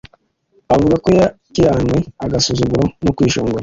Avuga 0.75 0.95
ko 1.03 1.09
yakiranwe 1.19 1.97
agasuzuguro 2.25 2.83
no 3.03 3.11
kwishongora, 3.15 3.59